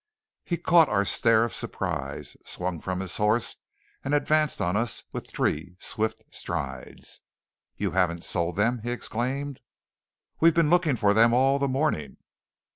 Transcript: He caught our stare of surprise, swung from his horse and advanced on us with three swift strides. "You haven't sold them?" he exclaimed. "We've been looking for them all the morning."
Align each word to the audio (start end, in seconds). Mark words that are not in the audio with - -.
He 0.43 0.57
caught 0.57 0.89
our 0.89 1.05
stare 1.05 1.43
of 1.43 1.53
surprise, 1.53 2.35
swung 2.43 2.79
from 2.81 3.01
his 3.01 3.17
horse 3.17 3.57
and 4.03 4.15
advanced 4.15 4.59
on 4.59 4.75
us 4.75 5.03
with 5.13 5.27
three 5.29 5.75
swift 5.79 6.23
strides. 6.31 7.21
"You 7.77 7.91
haven't 7.91 8.23
sold 8.23 8.55
them?" 8.55 8.79
he 8.81 8.89
exclaimed. 8.89 9.61
"We've 10.39 10.55
been 10.55 10.71
looking 10.71 10.95
for 10.95 11.13
them 11.13 11.35
all 11.35 11.59
the 11.59 11.67
morning." 11.67 12.17